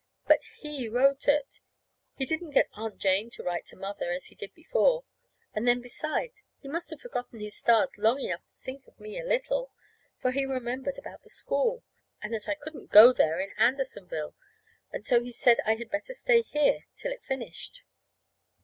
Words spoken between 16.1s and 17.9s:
stay here till it finished.